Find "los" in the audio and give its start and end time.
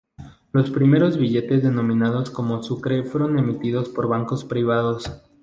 0.51-0.71